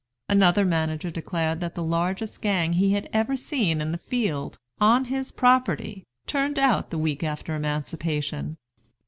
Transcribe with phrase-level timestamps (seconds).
[0.27, 5.05] Another manager declared that the largest gang he had ever seen in the field, on
[5.05, 8.57] his property, turned out the week after emancipation.